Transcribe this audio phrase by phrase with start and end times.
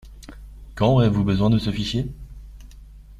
[0.73, 2.11] Quand aurez-vous besoin de ce fichier?